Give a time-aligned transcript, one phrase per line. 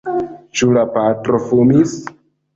[0.61, 1.95] Ĉu la patro fumis?